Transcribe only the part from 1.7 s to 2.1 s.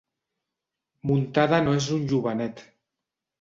és un